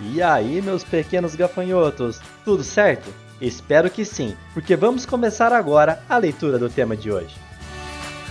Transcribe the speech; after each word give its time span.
E 0.00 0.22
aí, 0.22 0.60
meus 0.60 0.82
pequenos 0.82 1.34
gafanhotos, 1.34 2.20
tudo 2.44 2.64
certo? 2.64 3.12
Espero 3.40 3.90
que 3.90 4.04
sim, 4.04 4.36
porque 4.52 4.76
vamos 4.76 5.04
começar 5.06 5.52
agora 5.52 6.02
a 6.08 6.16
leitura 6.16 6.58
do 6.58 6.68
tema 6.68 6.96
de 6.96 7.10
hoje. 7.10 7.36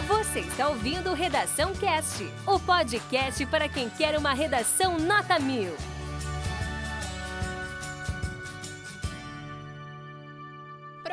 Você 0.07 0.39
está 0.39 0.67
ouvindo 0.69 1.13
Redação 1.13 1.73
Cast, 1.73 2.27
o 2.45 2.59
podcast 2.59 3.45
para 3.45 3.69
quem 3.69 3.89
quer 3.89 4.17
uma 4.17 4.33
redação 4.33 4.97
nota 4.97 5.39
mil. 5.39 5.71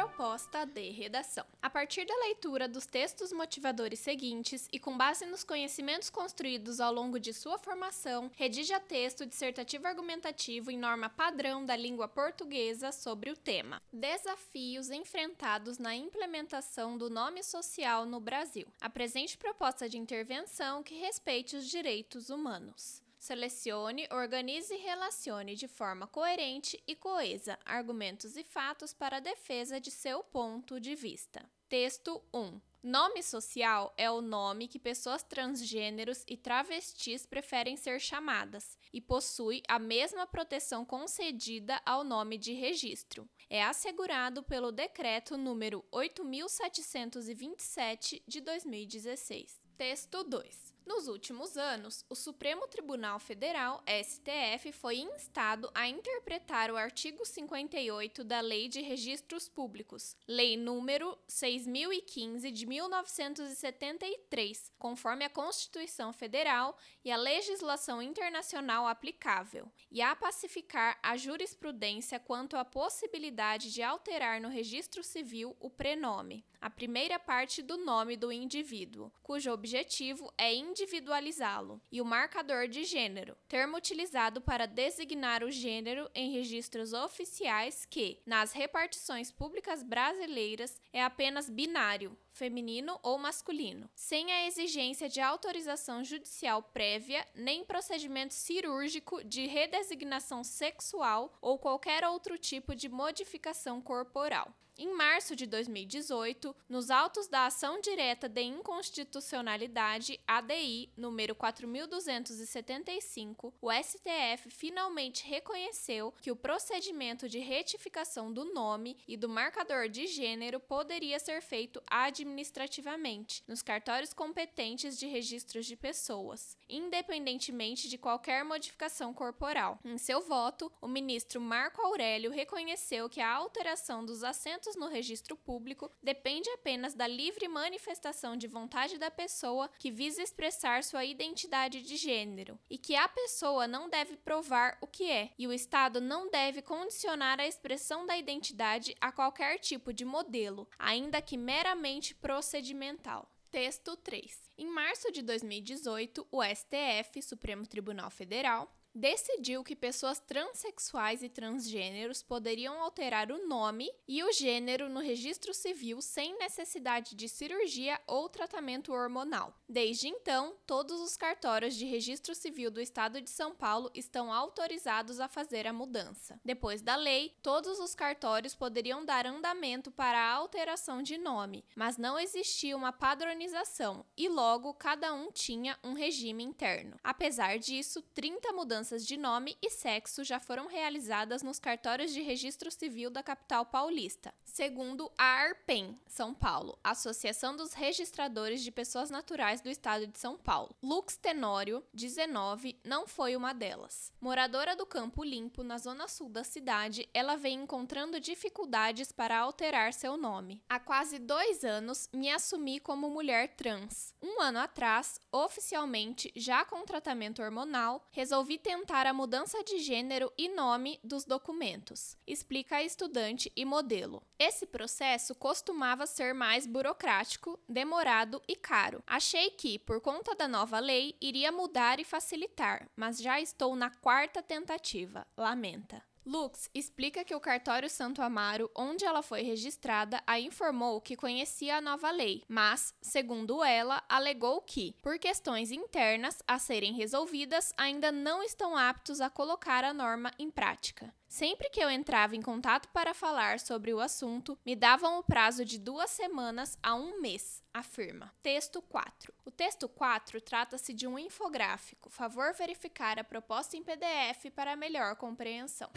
Proposta 0.00 0.64
de 0.64 0.88
redação. 0.90 1.44
A 1.60 1.68
partir 1.68 2.06
da 2.06 2.16
leitura 2.20 2.66
dos 2.66 2.86
textos 2.86 3.32
motivadores 3.32 3.98
seguintes 3.98 4.66
e 4.72 4.78
com 4.78 4.96
base 4.96 5.26
nos 5.26 5.44
conhecimentos 5.44 6.08
construídos 6.08 6.80
ao 6.80 6.92
longo 6.92 7.20
de 7.20 7.34
sua 7.34 7.58
formação, 7.58 8.30
redija 8.34 8.80
texto 8.80 9.26
dissertativo 9.26 9.86
argumentativo 9.86 10.70
em 10.70 10.78
norma 10.78 11.10
padrão 11.10 11.66
da 11.66 11.76
língua 11.76 12.08
portuguesa 12.08 12.92
sobre 12.92 13.30
o 13.30 13.36
tema: 13.36 13.82
Desafios 13.92 14.90
enfrentados 14.90 15.78
na 15.78 15.94
implementação 15.94 16.96
do 16.96 17.10
nome 17.10 17.42
social 17.42 18.06
no 18.06 18.20
Brasil. 18.20 18.66
Apresente 18.80 19.36
proposta 19.36 19.86
de 19.86 19.98
intervenção 19.98 20.82
que 20.82 20.94
respeite 20.94 21.56
os 21.56 21.66
direitos 21.66 22.30
humanos. 22.30 23.02
Selecione, 23.20 24.08
organize 24.10 24.74
e 24.74 24.78
relacione 24.78 25.54
de 25.54 25.68
forma 25.68 26.06
coerente 26.06 26.82
e 26.86 26.96
coesa 26.96 27.58
argumentos 27.66 28.34
e 28.34 28.42
fatos 28.42 28.94
para 28.94 29.18
a 29.18 29.20
defesa 29.20 29.78
de 29.78 29.90
seu 29.90 30.24
ponto 30.24 30.80
de 30.80 30.94
vista. 30.94 31.44
Texto 31.68 32.24
1. 32.32 32.58
Nome 32.82 33.22
social 33.22 33.92
é 33.94 34.10
o 34.10 34.22
nome 34.22 34.66
que 34.66 34.78
pessoas 34.78 35.22
transgêneros 35.22 36.24
e 36.26 36.34
travestis 36.34 37.26
preferem 37.26 37.76
ser 37.76 38.00
chamadas 38.00 38.78
e 38.90 39.02
possui 39.02 39.62
a 39.68 39.78
mesma 39.78 40.26
proteção 40.26 40.82
concedida 40.82 41.78
ao 41.84 42.02
nome 42.02 42.38
de 42.38 42.54
registro. 42.54 43.28
É 43.50 43.62
assegurado 43.62 44.42
pelo 44.42 44.72
Decreto 44.72 45.36
número 45.36 45.84
8727 45.92 48.22
de 48.26 48.40
2016. 48.40 49.60
Texto 49.76 50.24
2. 50.24 50.79
Nos 50.90 51.06
últimos 51.06 51.56
anos, 51.56 52.04
o 52.10 52.16
Supremo 52.16 52.66
Tribunal 52.66 53.20
Federal, 53.20 53.80
STF, 53.86 54.72
foi 54.72 54.98
instado 54.98 55.70
a 55.72 55.86
interpretar 55.86 56.68
o 56.68 56.76
artigo 56.76 57.24
58 57.24 58.24
da 58.24 58.40
Lei 58.40 58.66
de 58.66 58.80
Registros 58.80 59.48
Públicos, 59.48 60.16
Lei 60.26 60.56
número 60.56 61.16
6015 61.28 62.50
de 62.50 62.66
1973, 62.66 64.72
conforme 64.80 65.24
a 65.24 65.30
Constituição 65.30 66.12
Federal 66.12 66.76
e 67.04 67.12
a 67.12 67.16
legislação 67.16 68.02
internacional 68.02 68.88
aplicável, 68.88 69.70
e 69.92 70.02
a 70.02 70.16
pacificar 70.16 70.98
a 71.04 71.16
jurisprudência 71.16 72.18
quanto 72.18 72.56
à 72.56 72.64
possibilidade 72.64 73.72
de 73.72 73.80
alterar 73.80 74.40
no 74.40 74.48
registro 74.48 75.04
civil 75.04 75.56
o 75.60 75.70
prenome, 75.70 76.44
a 76.60 76.68
primeira 76.68 77.18
parte 77.18 77.62
do 77.62 77.78
nome 77.78 78.16
do 78.16 78.30
indivíduo, 78.30 79.10
cujo 79.22 79.50
objetivo 79.50 80.30
é 80.36 80.52
individualizá-lo, 80.80 81.80
e 81.92 82.00
o 82.00 82.04
marcador 82.04 82.66
de 82.66 82.84
gênero, 82.84 83.36
termo 83.46 83.76
utilizado 83.76 84.40
para 84.40 84.66
designar 84.66 85.44
o 85.44 85.50
gênero 85.50 86.10
em 86.14 86.32
registros 86.32 86.92
oficiais 86.94 87.84
que, 87.84 88.22
nas 88.24 88.52
repartições 88.52 89.30
públicas 89.30 89.82
brasileiras, 89.82 90.80
é 90.92 91.02
apenas 91.02 91.50
binário, 91.50 92.16
feminino 92.32 92.98
ou 93.02 93.18
masculino, 93.18 93.88
sem 93.94 94.32
a 94.32 94.46
exigência 94.46 95.08
de 95.08 95.20
autorização 95.20 96.04
judicial 96.04 96.62
prévia 96.62 97.26
nem 97.34 97.64
procedimento 97.64 98.34
cirúrgico 98.34 99.22
de 99.24 99.46
redesignação 99.46 100.44
sexual 100.44 101.36
ou 101.40 101.58
qualquer 101.58 102.04
outro 102.04 102.38
tipo 102.38 102.74
de 102.74 102.88
modificação 102.88 103.80
corporal. 103.80 104.54
Em 104.82 104.94
março 104.94 105.36
de 105.36 105.46
2018, 105.46 106.56
nos 106.66 106.90
autos 106.90 107.28
da 107.28 107.44
ação 107.44 107.82
direta 107.82 108.26
de 108.26 108.40
inconstitucionalidade 108.40 110.18
ADI 110.26 110.90
número 110.96 111.34
4275, 111.34 113.52
o 113.60 113.70
STF 113.70 114.48
finalmente 114.48 115.26
reconheceu 115.26 116.14
que 116.22 116.30
o 116.30 116.36
procedimento 116.36 117.28
de 117.28 117.40
retificação 117.40 118.32
do 118.32 118.54
nome 118.54 118.96
e 119.06 119.18
do 119.18 119.28
marcador 119.28 119.86
de 119.86 120.06
gênero 120.06 120.58
poderia 120.58 121.18
ser 121.18 121.42
feito 121.42 121.82
administrativamente 122.22 123.42
nos 123.46 123.62
cartórios 123.62 124.12
competentes 124.12 124.98
de 124.98 125.06
registros 125.06 125.66
de 125.66 125.76
pessoas, 125.76 126.56
independentemente 126.68 127.88
de 127.88 127.98
qualquer 127.98 128.44
modificação 128.44 129.12
corporal. 129.12 129.78
Em 129.84 129.98
seu 129.98 130.20
voto, 130.20 130.70
o 130.80 130.88
ministro 130.88 131.40
Marco 131.40 131.80
Aurélio 131.82 132.30
reconheceu 132.30 133.08
que 133.08 133.20
a 133.20 133.32
alteração 133.32 134.04
dos 134.04 134.22
assentos 134.22 134.76
no 134.76 134.88
registro 134.88 135.36
público 135.36 135.90
depende 136.02 136.48
apenas 136.50 136.94
da 136.94 137.06
livre 137.06 137.48
manifestação 137.48 138.36
de 138.36 138.46
vontade 138.46 138.98
da 138.98 139.10
pessoa 139.10 139.70
que 139.78 139.90
visa 139.90 140.22
expressar 140.22 140.84
sua 140.84 141.04
identidade 141.04 141.82
de 141.82 141.96
gênero, 141.96 142.58
e 142.68 142.78
que 142.78 142.94
a 142.94 143.08
pessoa 143.08 143.66
não 143.66 143.88
deve 143.88 144.16
provar 144.16 144.78
o 144.80 144.86
que 144.86 145.10
é, 145.10 145.30
e 145.38 145.46
o 145.46 145.52
Estado 145.52 146.00
não 146.00 146.30
deve 146.30 146.62
condicionar 146.62 147.40
a 147.40 147.46
expressão 147.46 148.06
da 148.06 148.16
identidade 148.16 148.94
a 149.00 149.10
qualquer 149.10 149.58
tipo 149.58 149.92
de 149.92 150.04
modelo, 150.04 150.68
ainda 150.78 151.22
que 151.22 151.36
meramente 151.36 152.09
procedimental. 152.14 153.30
Texto 153.50 153.96
3. 153.96 154.50
Em 154.58 154.66
março 154.66 155.10
de 155.10 155.22
2018, 155.22 156.26
o 156.30 156.40
STF, 156.42 157.20
Supremo 157.20 157.66
Tribunal 157.66 158.10
Federal, 158.10 158.72
decidiu 158.94 159.62
que 159.62 159.76
pessoas 159.76 160.18
transexuais 160.18 161.22
e 161.22 161.28
transgêneros 161.28 162.22
poderiam 162.22 162.80
alterar 162.80 163.30
o 163.30 163.46
nome 163.46 163.90
e 164.06 164.22
o 164.22 164.32
gênero 164.32 164.88
no 164.88 165.00
registro 165.00 165.54
civil 165.54 166.00
sem 166.00 166.36
necessidade 166.38 167.14
de 167.14 167.28
cirurgia 167.28 168.00
ou 168.06 168.28
tratamento 168.28 168.92
hormonal. 168.92 169.54
Desde 169.68 170.08
então, 170.08 170.56
todos 170.66 171.00
os 171.00 171.16
cartórios 171.16 171.74
de 171.74 171.84
registro 171.84 172.34
civil 172.34 172.70
do 172.70 172.80
estado 172.80 173.20
de 173.20 173.30
São 173.30 173.54
Paulo 173.54 173.90
estão 173.94 174.32
autorizados 174.32 175.20
a 175.20 175.28
fazer 175.28 175.66
a 175.66 175.72
mudança. 175.72 176.40
Depois 176.44 176.82
da 176.82 176.96
lei, 176.96 177.34
todos 177.42 177.78
os 177.78 177.94
cartórios 177.94 178.54
poderiam 178.54 179.04
dar 179.04 179.26
andamento 179.26 179.90
para 179.90 180.18
a 180.18 180.32
alteração 180.32 181.02
de 181.02 181.16
nome, 181.16 181.64
mas 181.76 181.96
não 181.96 182.18
existia 182.18 182.76
uma 182.76 182.92
padronização 182.92 184.04
e 184.16 184.28
logo 184.28 184.74
cada 184.74 185.14
um 185.14 185.30
tinha 185.30 185.78
um 185.84 185.92
regime 185.92 186.42
interno. 186.42 186.96
Apesar 187.02 187.58
disso, 187.58 188.02
30 188.14 188.52
mudanças 188.52 188.79
mudanças 188.80 189.06
de 189.06 189.18
nome 189.18 189.58
e 189.60 189.68
sexo 189.68 190.24
já 190.24 190.40
foram 190.40 190.66
realizadas 190.66 191.42
nos 191.42 191.58
cartórios 191.58 192.14
de 192.14 192.22
registro 192.22 192.70
civil 192.70 193.10
da 193.10 193.22
capital 193.22 193.66
paulista, 193.66 194.32
segundo 194.42 195.12
a 195.18 195.24
ARPEN, 195.24 195.98
São 196.06 196.32
Paulo, 196.32 196.78
Associação 196.82 197.54
dos 197.54 197.74
Registradores 197.74 198.62
de 198.62 198.70
Pessoas 198.70 199.10
Naturais 199.10 199.60
do 199.60 199.68
Estado 199.68 200.06
de 200.06 200.18
São 200.18 200.38
Paulo. 200.38 200.74
Lux 200.82 201.14
Tenório, 201.18 201.84
19, 201.92 202.80
não 202.82 203.06
foi 203.06 203.36
uma 203.36 203.52
delas. 203.52 204.10
Moradora 204.18 204.74
do 204.74 204.86
Campo 204.86 205.22
Limpo, 205.22 205.62
na 205.62 205.76
zona 205.76 206.08
sul 206.08 206.30
da 206.30 206.42
cidade, 206.42 207.06
ela 207.12 207.36
vem 207.36 207.62
encontrando 207.62 208.18
dificuldades 208.18 209.12
para 209.12 209.38
alterar 209.38 209.92
seu 209.92 210.16
nome. 210.16 210.62
Há 210.70 210.80
quase 210.80 211.18
dois 211.18 211.64
anos, 211.64 212.08
me 212.14 212.30
assumi 212.30 212.80
como 212.80 213.10
mulher 213.10 213.56
trans. 213.56 214.14
Um 214.22 214.40
ano 214.40 214.58
atrás, 214.58 215.20
oficialmente, 215.30 216.32
já 216.34 216.64
com 216.64 216.86
tratamento 216.86 217.42
hormonal, 217.42 218.02
resolvi 218.10 218.58
ter 218.58 218.69
tentar 218.70 219.04
a 219.04 219.12
mudança 219.12 219.64
de 219.64 219.80
gênero 219.80 220.32
e 220.38 220.48
nome 220.48 221.00
dos 221.02 221.24
documentos, 221.24 222.16
explica 222.24 222.76
a 222.76 222.82
estudante 222.84 223.50
e 223.56 223.64
modelo. 223.64 224.22
Esse 224.38 224.64
processo 224.64 225.34
costumava 225.34 226.06
ser 226.06 226.32
mais 226.34 226.68
burocrático, 226.68 227.58
demorado 227.68 228.40
e 228.46 228.54
caro. 228.54 229.02
Achei 229.08 229.50
que, 229.50 229.76
por 229.76 230.00
conta 230.00 230.36
da 230.36 230.46
nova 230.46 230.78
lei, 230.78 231.16
iria 231.20 231.50
mudar 231.50 231.98
e 231.98 232.04
facilitar, 232.04 232.88
mas 232.94 233.20
já 233.20 233.40
estou 233.40 233.74
na 233.74 233.90
quarta 233.90 234.40
tentativa, 234.40 235.26
lamenta. 235.36 236.00
Lux 236.24 236.68
explica 236.74 237.24
que 237.24 237.34
o 237.34 237.40
cartório 237.40 237.88
Santo 237.88 238.20
Amaro, 238.20 238.70
onde 238.76 239.04
ela 239.04 239.22
foi 239.22 239.42
registrada, 239.42 240.22
a 240.26 240.38
informou 240.38 241.00
que 241.00 241.16
conhecia 241.16 241.76
a 241.76 241.80
nova 241.80 242.10
lei, 242.10 242.42
mas, 242.46 242.94
segundo 243.00 243.64
ela, 243.64 244.02
alegou 244.08 244.60
que, 244.60 244.94
por 245.02 245.18
questões 245.18 245.70
internas 245.70 246.42
a 246.46 246.58
serem 246.58 246.92
resolvidas, 246.92 247.72
ainda 247.76 248.12
não 248.12 248.42
estão 248.42 248.76
aptos 248.76 249.20
a 249.20 249.30
colocar 249.30 249.82
a 249.82 249.94
norma 249.94 250.30
em 250.38 250.50
prática. 250.50 251.12
Sempre 251.30 251.70
que 251.70 251.80
eu 251.80 251.88
entrava 251.88 252.34
em 252.34 252.42
contato 252.42 252.88
para 252.88 253.14
falar 253.14 253.60
sobre 253.60 253.94
o 253.94 254.00
assunto, 254.00 254.58
me 254.66 254.74
davam 254.74 255.20
o 255.20 255.22
prazo 255.22 255.64
de 255.64 255.78
duas 255.78 256.10
semanas 256.10 256.76
a 256.82 256.96
um 256.96 257.20
mês, 257.20 257.62
afirma. 257.72 258.32
Texto 258.42 258.82
4. 258.82 259.32
O 259.44 259.50
texto 259.50 259.88
4 259.88 260.40
trata-se 260.40 260.92
de 260.92 261.06
um 261.06 261.16
infográfico. 261.16 262.10
Favor 262.10 262.52
verificar 262.52 263.16
a 263.16 263.22
proposta 263.22 263.76
em 263.76 263.84
PDF 263.84 264.50
para 264.56 264.74
melhor 264.74 265.14
compreensão. 265.14 265.88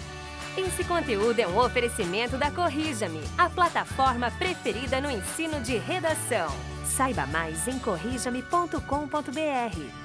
Esse 0.56 0.84
conteúdo 0.84 1.40
é 1.40 1.48
um 1.48 1.58
oferecimento 1.58 2.38
da 2.38 2.52
Corrija-me, 2.52 3.22
a 3.36 3.50
plataforma 3.50 4.30
preferida 4.38 5.02
no 5.02 5.10
ensino 5.10 5.60
de 5.62 5.78
redação. 5.78 6.50
Saiba 6.86 7.26
mais 7.26 7.68
em 7.68 7.80
corrijame.com.br. 7.80 10.03